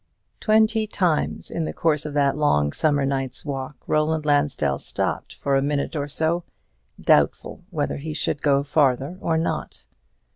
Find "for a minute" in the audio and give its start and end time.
5.35-5.95